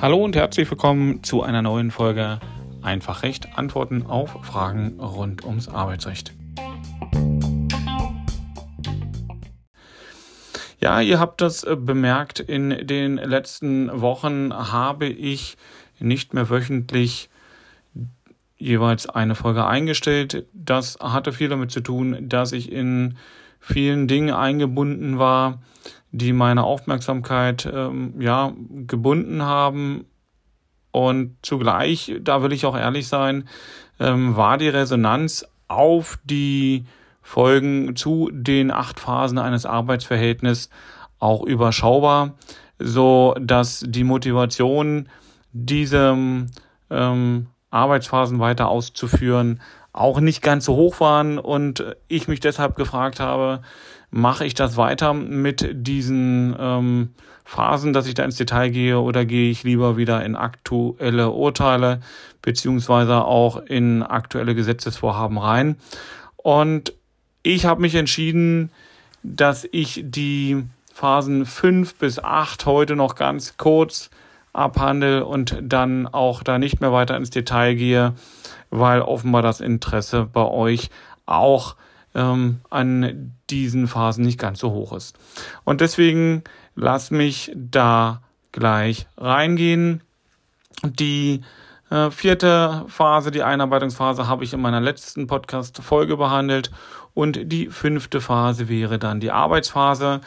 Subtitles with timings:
[0.00, 2.38] Hallo und herzlich willkommen zu einer neuen Folge
[2.82, 6.32] Einfach Recht, Antworten auf Fragen rund ums Arbeitsrecht.
[10.78, 15.56] Ja, ihr habt das äh, bemerkt, in den letzten Wochen habe ich
[15.98, 17.28] nicht mehr wöchentlich
[18.56, 20.46] jeweils eine Folge eingestellt.
[20.52, 23.16] Das hatte viel damit zu tun, dass ich in
[23.60, 25.60] vielen Dingen eingebunden war,
[26.10, 28.52] die meine Aufmerksamkeit ähm, ja
[28.86, 30.06] gebunden haben.
[30.90, 33.48] Und zugleich, da will ich auch ehrlich sein,
[34.00, 36.86] ähm, war die Resonanz auf die
[37.20, 40.70] Folgen zu den acht Phasen eines Arbeitsverhältnisses
[41.18, 42.34] auch überschaubar,
[42.78, 45.08] so dass die Motivation,
[45.52, 46.46] diese
[46.90, 49.60] ähm, Arbeitsphasen weiter auszuführen,
[49.92, 53.62] auch nicht ganz so hoch waren und ich mich deshalb gefragt habe,
[54.10, 57.10] mache ich das weiter mit diesen ähm,
[57.44, 62.00] Phasen, dass ich da ins Detail gehe oder gehe ich lieber wieder in aktuelle Urteile
[62.42, 65.76] beziehungsweise auch in aktuelle Gesetzesvorhaben rein.
[66.36, 66.92] Und
[67.42, 68.70] ich habe mich entschieden,
[69.22, 74.10] dass ich die Phasen fünf bis acht heute noch ganz kurz
[74.58, 78.14] abhandle und dann auch da nicht mehr weiter ins Detail gehe,
[78.70, 80.90] weil offenbar das Interesse bei euch
[81.26, 81.76] auch
[82.14, 85.16] ähm, an diesen Phasen nicht ganz so hoch ist.
[85.64, 86.42] Und deswegen
[86.74, 90.02] lass mich da gleich reingehen.
[90.82, 91.42] Die
[91.90, 96.70] äh, vierte Phase, die Einarbeitungsphase, habe ich in meiner letzten Podcast-Folge behandelt.
[97.14, 100.20] Und die fünfte Phase wäre dann die Arbeitsphase.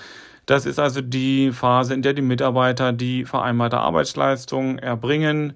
[0.52, 5.54] Das ist also die Phase, in der die Mitarbeiter die vereinbarte Arbeitsleistung erbringen.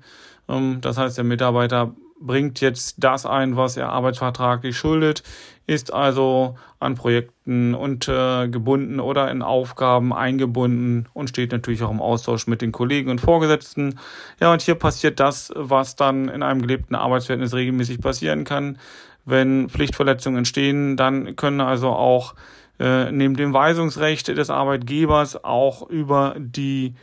[0.47, 5.21] Ähm, das heißt, der Mitarbeiter bringt jetzt das ein, was er arbeitsvertraglich schuldet,
[5.67, 11.91] ist also an Projekten und äh, gebunden oder in Aufgaben eingebunden und steht natürlich auch
[11.91, 13.99] im Austausch mit den Kollegen und Vorgesetzten.
[14.39, 18.77] Ja, und hier passiert das, was dann in einem gelebten Arbeitsverhältnis regelmäßig passieren kann.
[19.25, 22.33] Wenn Pflichtverletzungen entstehen, dann können also auch
[22.79, 26.95] äh, neben dem Weisungsrecht des Arbeitgebers auch über die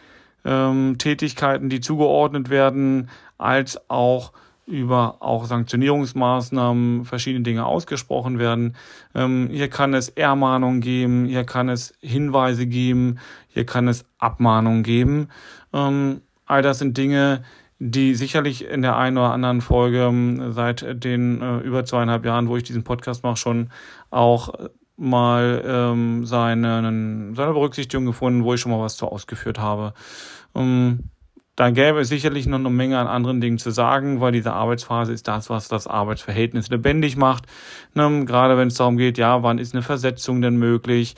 [0.45, 4.33] ähm, Tätigkeiten, die zugeordnet werden, als auch
[4.67, 8.77] über auch Sanktionierungsmaßnahmen verschiedene Dinge ausgesprochen werden.
[9.15, 13.19] Ähm, hier kann es Ermahnungen geben, hier kann es Hinweise geben,
[13.49, 15.29] hier kann es Abmahnungen geben.
[15.73, 17.43] Ähm, all das sind Dinge,
[17.81, 22.49] die sicherlich in der einen oder anderen Folge ähm, seit den äh, über zweieinhalb Jahren,
[22.49, 23.71] wo ich diesen Podcast mache, schon
[24.11, 24.55] auch
[24.97, 26.83] mal ähm, seine,
[27.35, 29.95] seine Berücksichtigung gefunden, wo ich schon mal was zu ausgeführt habe.
[30.55, 31.11] Ähm,
[31.55, 35.13] da gäbe es sicherlich noch eine Menge an anderen Dingen zu sagen, weil diese Arbeitsphase
[35.13, 37.45] ist das, was das Arbeitsverhältnis lebendig macht.
[37.95, 41.15] Ne, gerade wenn es darum geht, ja, wann ist eine Versetzung denn möglich?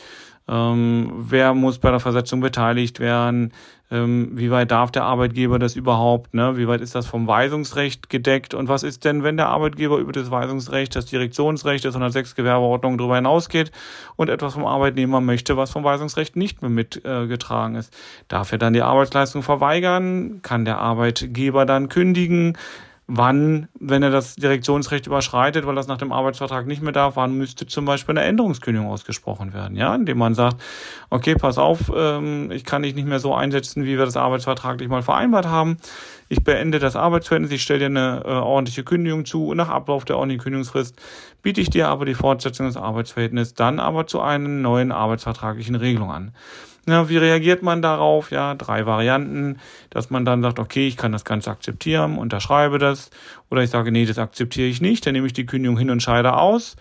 [0.47, 3.53] Ähm, wer muss bei der Versetzung beteiligt werden?
[3.91, 6.35] Ähm, wie weit darf der Arbeitgeber das überhaupt?
[6.35, 6.57] Ne?
[6.59, 8.53] Wie weit ist das vom Weisungsrecht gedeckt?
[8.53, 12.99] Und was ist denn, wenn der Arbeitgeber über das Weisungsrecht, das Direktionsrecht des 106 Gewerbeordnung
[12.99, 13.73] darüber hinausgeht
[14.17, 17.97] und etwas vom Arbeitnehmer möchte, was vom Weisungsrecht nicht mehr mitgetragen äh, ist?
[18.29, 20.41] Darf er dann die Arbeitsleistung verweigern?
[20.43, 22.59] Kann der Arbeitgeber dann kündigen?
[23.07, 27.35] Wann, wenn er das Direktionsrecht überschreitet, weil das nach dem Arbeitsvertrag nicht mehr darf, wann
[27.37, 30.63] müsste zum Beispiel eine Änderungskündigung ausgesprochen werden, ja, indem man sagt,
[31.11, 34.89] okay, pass auf, ähm, ich kann dich nicht mehr so einsetzen, wie wir das arbeitsvertraglich
[34.89, 35.77] mal vereinbart haben.
[36.31, 40.07] Ich beende das Arbeitsverhältnis, ich stelle dir eine äh, ordentliche Kündigung zu und nach Ablauf
[40.07, 40.99] der ordentlichen Kündigungsfrist
[41.43, 46.11] biete ich dir aber die Fortsetzung des Arbeitsverhältnisses dann aber zu einer neuen arbeitsvertraglichen Regelung
[46.11, 46.33] an.
[46.87, 48.31] Ja, wie reagiert man darauf?
[48.31, 49.59] Ja, drei Varianten,
[49.91, 53.11] dass man dann sagt, okay, ich kann das Ganze akzeptieren, unterschreibe das.
[53.51, 56.03] Oder ich sage, nee, das akzeptiere ich nicht, dann nehme ich die Kündigung hin und
[56.03, 56.77] scheide aus.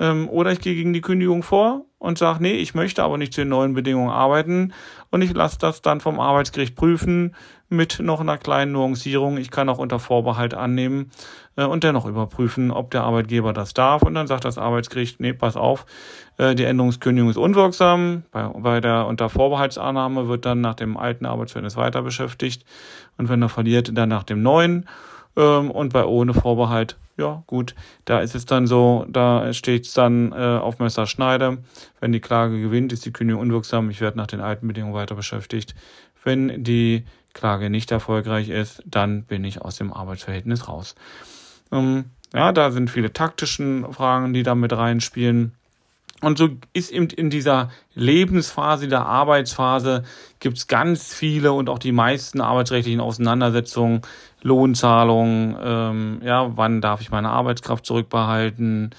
[0.00, 3.32] Ähm, oder ich gehe gegen die Kündigung vor und sage, nee, ich möchte aber nicht
[3.32, 4.72] zu den neuen Bedingungen arbeiten
[5.10, 7.34] und ich lasse das dann vom Arbeitsgericht prüfen
[7.70, 9.38] mit noch einer kleinen Nuancierung.
[9.38, 11.10] Ich kann auch unter Vorbehalt annehmen
[11.56, 14.02] äh, und dennoch überprüfen, ob der Arbeitgeber das darf.
[14.02, 15.86] Und dann sagt das Arbeitsgericht, nee, pass auf,
[16.36, 18.24] äh, die Änderungskündigung ist unwirksam.
[18.30, 22.64] Bei, bei der unter Vorbehaltsannahme wird dann nach dem alten Arbeitsverhältnis weiter beschäftigt.
[23.16, 24.86] Und wenn er verliert, dann nach dem neuen.
[25.36, 27.74] Ähm, und bei ohne Vorbehalt, ja gut,
[28.04, 31.58] da ist es dann so, da steht es dann äh, auf Messerschneide.
[32.00, 33.90] Wenn die Klage gewinnt, ist die Kündigung unwirksam.
[33.90, 35.74] Ich werde nach den alten Bedingungen weiter beschäftigt.
[36.24, 40.94] Wenn die Klage nicht erfolgreich ist, dann bin ich aus dem Arbeitsverhältnis raus.
[41.70, 45.52] Ähm, ja, da sind viele taktischen Fragen, die da mit reinspielen.
[46.24, 50.04] Und so ist eben in dieser Lebensphase, der Arbeitsphase,
[50.40, 54.00] gibt es ganz viele und auch die meisten arbeitsrechtlichen Auseinandersetzungen,
[54.42, 58.90] Lohnzahlungen, ähm, ja, wann darf ich meine Arbeitskraft zurückbehalten,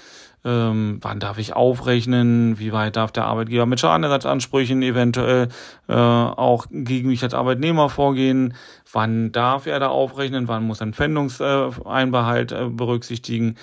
[0.44, 5.50] ähm, wann darf ich aufrechnen, wie weit darf der Arbeitgeber mit Schadenersatzansprüchen eventuell
[5.88, 8.54] äh, auch gegen mich als Arbeitnehmer vorgehen,
[8.92, 13.56] wann darf er da aufrechnen, wann muss ein Pfändungseinbehalt äh, berücksichtigen.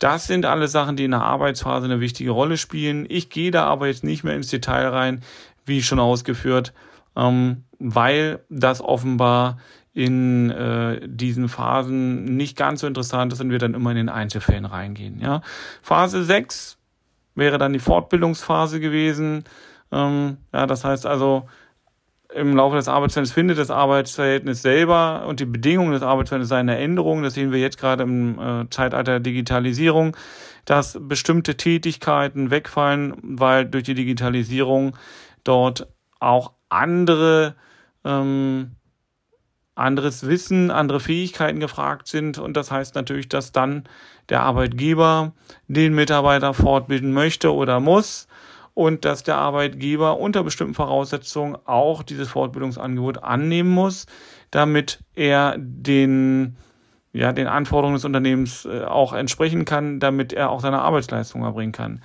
[0.00, 3.06] Das sind alle Sachen, die in der Arbeitsphase eine wichtige Rolle spielen.
[3.08, 5.20] Ich gehe da aber jetzt nicht mehr ins Detail rein,
[5.66, 6.72] wie schon ausgeführt,
[7.14, 9.58] ähm, weil das offenbar
[9.92, 14.08] in äh, diesen Phasen nicht ganz so interessant ist und wir dann immer in den
[14.08, 15.20] Einzelfällen reingehen.
[15.20, 15.42] Ja.
[15.82, 16.78] Phase 6
[17.34, 19.44] wäre dann die Fortbildungsphase gewesen.
[19.92, 21.46] Ähm, ja, das heißt also,
[22.34, 27.22] im Laufe des Arbeitsverhältnisses findet das Arbeitsverhältnis selber und die Bedingungen des Arbeitsverhältnisses eine Änderung.
[27.22, 30.16] Das sehen wir jetzt gerade im äh, Zeitalter der Digitalisierung,
[30.64, 34.96] dass bestimmte Tätigkeiten wegfallen, weil durch die Digitalisierung
[35.44, 35.88] dort
[36.20, 37.56] auch andere
[38.04, 38.72] ähm,
[39.74, 42.38] anderes Wissen, andere Fähigkeiten gefragt sind.
[42.38, 43.84] Und das heißt natürlich, dass dann
[44.28, 45.32] der Arbeitgeber
[45.68, 48.28] den Mitarbeiter fortbilden möchte oder muss
[48.74, 54.06] und dass der Arbeitgeber unter bestimmten Voraussetzungen auch dieses Fortbildungsangebot annehmen muss,
[54.50, 56.56] damit er den
[57.12, 61.72] ja, den Anforderungen des Unternehmens äh, auch entsprechen kann, damit er auch seine Arbeitsleistung erbringen
[61.72, 62.02] kann.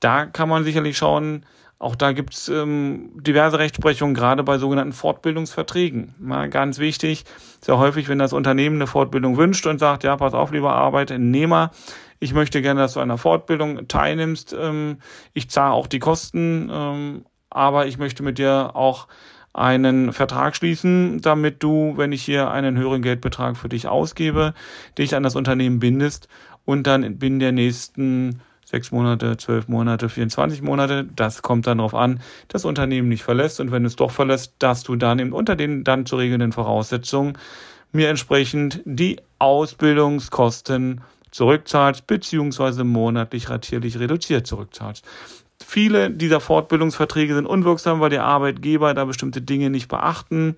[0.00, 1.44] Da kann man sicherlich schauen,
[1.78, 6.14] auch da gibt's ähm, diverse Rechtsprechungen, gerade bei sogenannten Fortbildungsverträgen.
[6.18, 7.24] Mal ganz wichtig,
[7.60, 11.70] sehr häufig, wenn das Unternehmen eine Fortbildung wünscht und sagt, ja, pass auf, lieber Arbeitnehmer,
[12.18, 14.54] ich möchte gerne, dass du einer Fortbildung teilnimmst.
[14.58, 14.98] Ähm,
[15.32, 19.08] ich zahle auch die Kosten, ähm, aber ich möchte mit dir auch
[19.52, 24.52] einen Vertrag schließen, damit du, wenn ich hier einen höheren Geldbetrag für dich ausgebe,
[24.98, 26.28] dich an das Unternehmen bindest
[26.66, 31.04] und dann binnen der nächsten sechs Monate, zwölf Monate, 24 Monate.
[31.16, 33.60] Das kommt dann darauf an, das Unternehmen nicht verlässt.
[33.60, 37.38] Und wenn es doch verlässt, dass du dann eben unter den dann zu regelnden Voraussetzungen
[37.92, 41.00] mir entsprechend die Ausbildungskosten
[41.36, 45.04] zurückzahlst, beziehungsweise monatlich ratierlich reduziert zurückzahlst.
[45.64, 50.56] Viele dieser Fortbildungsverträge sind unwirksam, weil die Arbeitgeber da bestimmte Dinge nicht beachten.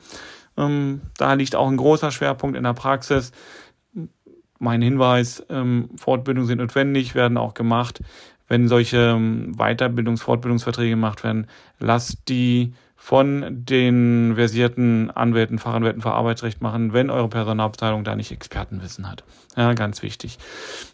[0.56, 3.32] Ähm, da liegt auch ein großer Schwerpunkt in der Praxis
[4.58, 8.00] mein Hinweis, ähm, Fortbildungen sind notwendig, werden auch gemacht.
[8.48, 11.46] Wenn solche ähm, Weiterbildungs-, Fortbildungsverträge gemacht werden,
[11.78, 18.32] lasst die von den versierten Anwälten, Fachanwälten für Arbeitsrecht machen, wenn eure Personalabteilung da nicht
[18.32, 19.22] Expertenwissen hat.
[19.56, 20.36] Ja, ganz wichtig.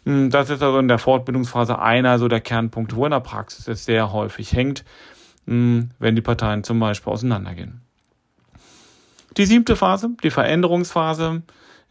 [0.05, 3.67] Hm, das ist also in der Fortbildungsphase einer so der Kernpunkte, wo in der Praxis
[3.67, 4.85] es sehr häufig hängt,
[5.47, 7.81] hm, wenn die Parteien zum Beispiel auseinandergehen.
[9.35, 11.41] Die siebte Phase, die Veränderungsphase,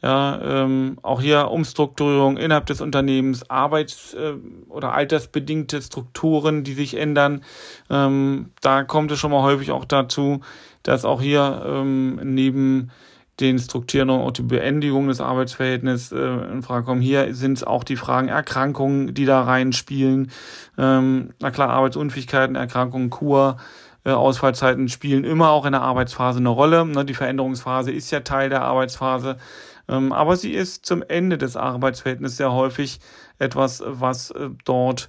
[0.05, 4.35] ja, ähm, auch hier Umstrukturierung innerhalb des Unternehmens, arbeits- äh,
[4.69, 7.43] oder altersbedingte Strukturen, die sich ändern.
[7.89, 10.43] Ähm, da kommt es schon mal häufig auch dazu,
[10.83, 12.91] dass auch hier ähm, neben
[13.41, 17.01] den Strukturierungen auch die Beendigung des Arbeitsverhältnisses äh, in Frage kommen.
[17.01, 20.31] Hier sind es auch die Fragen Erkrankungen, die da reinspielen.
[20.77, 23.57] Ähm, na klar, Arbeitsunfähigkeiten, Erkrankungen, Kur,
[24.05, 26.85] äh, Ausfallzeiten spielen immer auch in der Arbeitsphase eine Rolle.
[26.85, 29.39] Ne, die Veränderungsphase ist ja Teil der Arbeitsphase.
[29.89, 33.01] Ähm, aber sie ist zum Ende des Arbeitsverhältnisses sehr häufig
[33.39, 35.09] etwas, was äh, dort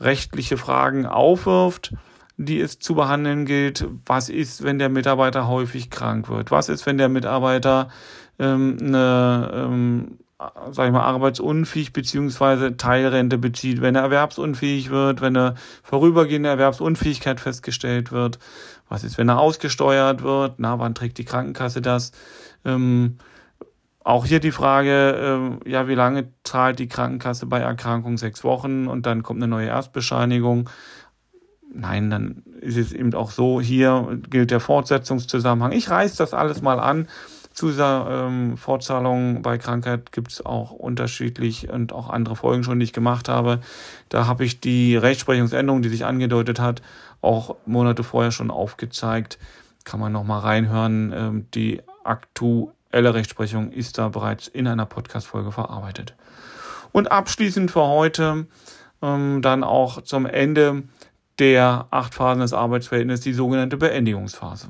[0.00, 1.94] rechtliche Fragen aufwirft,
[2.36, 3.86] die es zu behandeln gilt.
[4.04, 6.50] Was ist, wenn der Mitarbeiter häufig krank wird?
[6.50, 7.88] Was ist, wenn der Mitarbeiter
[8.38, 10.18] ähm, eine ähm,
[10.70, 17.40] sag ich mal, arbeitsunfähig beziehungsweise Teilrente bezieht, wenn er erwerbsunfähig wird, wenn eine vorübergehende Erwerbsunfähigkeit
[17.40, 18.38] festgestellt wird,
[18.88, 22.12] was ist, wenn er ausgesteuert wird, na, wann trägt die Krankenkasse das?
[22.64, 23.16] Ähm,
[24.06, 28.18] auch hier die Frage, äh, ja, wie lange zahlt die Krankenkasse bei Erkrankung?
[28.18, 30.70] Sechs Wochen und dann kommt eine neue Erstbescheinigung.
[31.74, 35.72] Nein, dann ist es eben auch so, hier gilt der Fortsetzungszusammenhang.
[35.72, 37.08] Ich reiße das alles mal an.
[37.52, 42.78] Zu dieser ähm, Fortzahlung bei Krankheit gibt es auch unterschiedlich und auch andere Folgen schon,
[42.78, 43.58] die ich gemacht habe.
[44.08, 46.80] Da habe ich die Rechtsprechungsänderung, die sich angedeutet hat,
[47.22, 49.40] auch Monate vorher schon aufgezeigt.
[49.82, 51.12] Kann man nochmal reinhören.
[51.12, 56.14] Ähm, die aktuelle aktuelle Rechtsprechung ist da bereits in einer Podcast-Folge verarbeitet.
[56.92, 58.46] Und abschließend für heute
[59.02, 60.84] ähm, dann auch zum Ende
[61.38, 64.68] der acht Phasen des Arbeitsverhältnisses die sogenannte Beendigungsphase.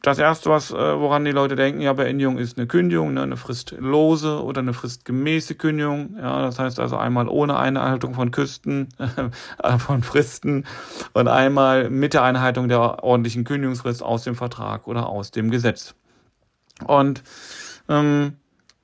[0.00, 3.36] Das erste, was, äh, woran die Leute denken, ja, Beendigung ist eine Kündigung, ne, eine
[3.36, 6.14] fristlose oder eine fristgemäße Kündigung.
[6.20, 8.90] Ja, das heißt also einmal ohne Einhaltung von Küsten,
[9.60, 10.66] äh, von Fristen
[11.14, 15.96] und einmal mit der Einhaltung der ordentlichen Kündigungsfrist aus dem Vertrag oder aus dem Gesetz.
[16.84, 17.22] Und
[17.88, 18.34] ähm,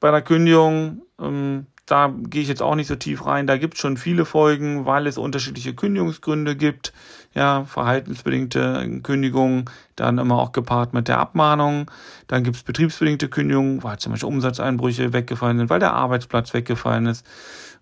[0.01, 3.47] bei der Kündigung, ähm, da gehe ich jetzt auch nicht so tief rein.
[3.47, 6.93] Da gibt es schon viele Folgen, weil es unterschiedliche Kündigungsgründe gibt.
[7.35, 11.91] Ja, verhaltensbedingte Kündigung, dann immer auch gepaart mit der Abmahnung.
[12.29, 17.07] Dann gibt es betriebsbedingte Kündigungen, weil zum Beispiel Umsatzeinbrüche weggefallen sind, weil der Arbeitsplatz weggefallen
[17.07, 17.27] ist.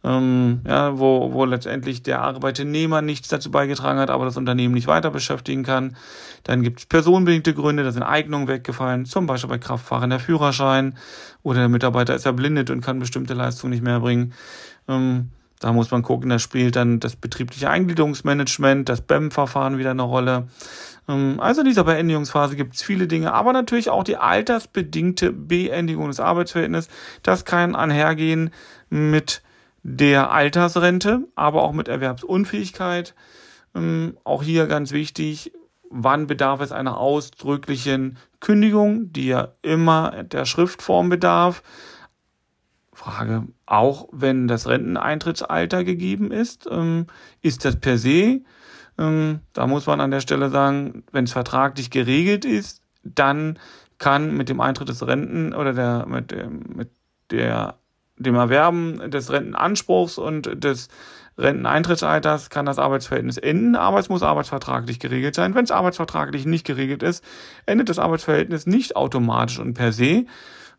[0.02, 4.86] Ähm, ja, wo, wo letztendlich der Arbeitnehmer nichts dazu beigetragen hat, aber das Unternehmen nicht
[4.86, 5.96] weiter beschäftigen kann.
[6.44, 10.96] Dann gibt es personenbedingte Gründe, da sind Eignungen weggefallen, zum Beispiel bei Kraftfahrern der Führerschein
[11.42, 14.32] oder der Mitarbeiter ist erblindet und kann bestimmte Leistungen nicht mehr erbringen.
[14.88, 15.30] Ähm,
[15.60, 20.48] da muss man gucken, da spielt dann das betriebliche Eingliederungsmanagement, das BEM-Verfahren wieder eine Rolle.
[21.06, 26.08] Ähm, also in dieser Beendigungsphase gibt es viele Dinge, aber natürlich auch die altersbedingte Beendigung
[26.08, 26.90] des Arbeitsverhältnisses.
[27.22, 28.50] Das kann einhergehen
[28.88, 29.42] mit
[29.82, 33.14] der Altersrente, aber auch mit Erwerbsunfähigkeit.
[33.74, 35.52] Ähm, auch hier ganz wichtig,
[35.90, 41.62] wann bedarf es einer ausdrücklichen Kündigung, die ja immer der Schriftform bedarf.
[42.92, 47.06] Frage, auch wenn das Renteneintrittsalter gegeben ist, ähm,
[47.40, 48.42] ist das per se?
[48.98, 53.58] Ähm, da muss man an der Stelle sagen, wenn es vertraglich geregelt ist, dann
[53.98, 56.90] kann mit dem Eintritt des Renten oder der, mit, dem, mit
[57.30, 57.79] der
[58.20, 60.88] dem Erwerben des Rentenanspruchs und des
[61.38, 65.54] Renteneintrittsalters kann das Arbeitsverhältnis enden, aber es muss arbeitsvertraglich geregelt sein.
[65.54, 67.24] Wenn es arbeitsvertraglich nicht geregelt ist,
[67.66, 70.26] endet das Arbeitsverhältnis nicht automatisch und per se.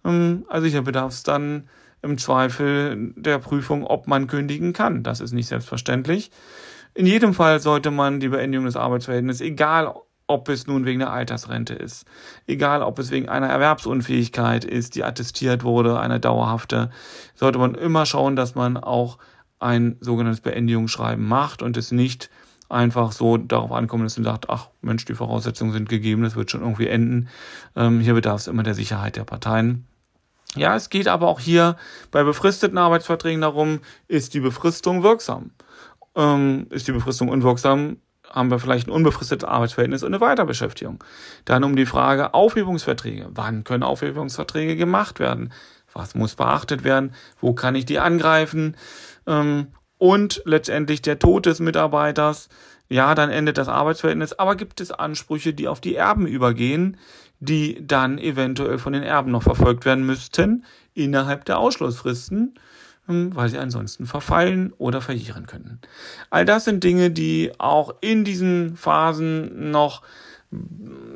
[0.06, 1.68] Ähm, also hier bedarf es dann
[2.04, 5.04] im Zweifel der Prüfung, ob man kündigen kann.
[5.04, 6.32] Das ist nicht selbstverständlich.
[6.94, 9.94] In jedem Fall sollte man die Beendigung des Arbeitsverhältnisses, egal
[10.32, 12.06] ob es nun wegen der Altersrente ist,
[12.48, 16.90] egal ob es wegen einer Erwerbsunfähigkeit ist, die attestiert wurde, eine dauerhafte,
[17.36, 19.18] sollte man immer schauen, dass man auch
[19.60, 22.30] ein sogenanntes Beendigungsschreiben macht und es nicht
[22.70, 26.50] einfach so darauf ankommen lässt und sagt, ach Mensch, die Voraussetzungen sind gegeben, das wird
[26.50, 27.28] schon irgendwie enden.
[27.76, 29.86] Ähm, hier bedarf es immer der Sicherheit der Parteien.
[30.56, 31.76] Ja, es geht aber auch hier
[32.10, 35.52] bei befristeten Arbeitsverträgen darum, ist die Befristung wirksam?
[36.16, 37.98] Ähm, ist die Befristung unwirksam,
[38.32, 41.04] haben wir vielleicht ein unbefristetes Arbeitsverhältnis und eine Weiterbeschäftigung.
[41.46, 43.30] Dann um die Frage Aufhebungsverträge.
[43.34, 45.52] Wann können Aufhebungsverträge gemacht werden?
[45.94, 47.14] Was muss beachtet werden?
[47.40, 48.78] Wo kann ich die angreifen?
[49.28, 52.50] Ähm, und letztendlich der Tod des Mitarbeiters.
[52.90, 54.34] Ja, dann endet das Arbeitsverhältnis.
[54.34, 56.98] Aber gibt es Ansprüche, die auf die Erben übergehen,
[57.40, 62.56] die dann eventuell von den Erben noch verfolgt werden müssten innerhalb der Ausschlussfristen?
[63.10, 65.80] Ähm, weil sie ansonsten verfallen oder verlieren könnten.
[66.30, 70.02] All das sind Dinge, die auch in diesen Phasen noch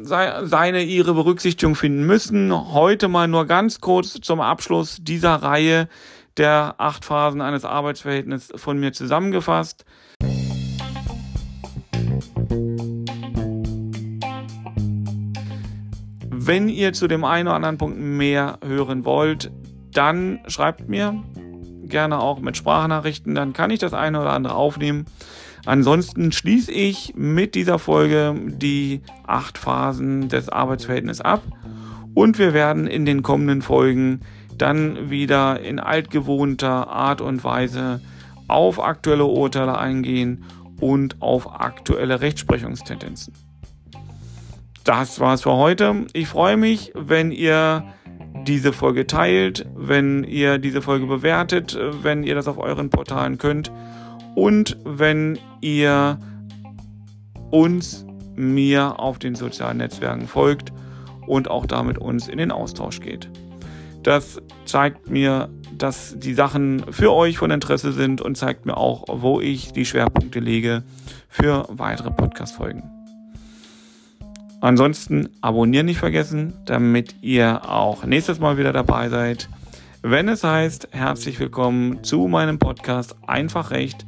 [0.01, 2.54] seine, ihre Berücksichtigung finden müssen.
[2.74, 5.89] Heute mal nur ganz kurz zum Abschluss dieser Reihe
[6.38, 9.86] der acht Phasen eines Arbeitsverhältnisses von mir zusammengefasst.
[16.30, 19.51] Wenn ihr zu dem einen oder anderen Punkt mehr hören wollt,
[19.92, 21.24] dann schreibt mir
[21.88, 25.06] gerne auch mit Sprachnachrichten, dann kann ich das eine oder andere aufnehmen.
[25.65, 31.42] Ansonsten schließe ich mit dieser Folge die acht Phasen des Arbeitsverhältnisses ab
[32.13, 34.22] und wir werden in den kommenden Folgen
[34.58, 38.00] dann wieder in altgewohnter Art und Weise
[38.48, 40.46] auf aktuelle Urteile eingehen
[40.80, 43.34] und auf aktuelle Rechtsprechungstendenzen.
[44.84, 46.06] Das war's für heute.
[46.13, 47.84] Ich freue mich, wenn ihr
[48.47, 53.71] diese Folge teilt, wenn ihr diese Folge bewertet, wenn ihr das auf euren Portalen könnt
[54.35, 56.19] und wenn ihr
[57.51, 60.73] uns, mir auf den sozialen Netzwerken folgt
[61.25, 63.29] und auch damit uns in den Austausch geht.
[64.03, 69.05] Das zeigt mir, dass die Sachen für euch von Interesse sind und zeigt mir auch,
[69.09, 70.83] wo ich die Schwerpunkte lege
[71.29, 72.94] für weitere Podcast-Folgen.
[74.62, 79.50] Ansonsten abonnieren nicht vergessen, damit ihr auch nächstes Mal wieder dabei seid.
[80.01, 84.05] Wenn es heißt, herzlich willkommen zu meinem Podcast Einfach Recht,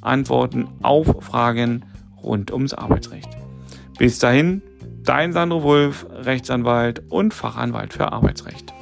[0.00, 1.84] Antworten auf Fragen
[2.22, 3.28] rund ums Arbeitsrecht.
[3.98, 4.62] Bis dahin,
[5.04, 8.72] dein Sandro Wulf, Rechtsanwalt und Fachanwalt für Arbeitsrecht.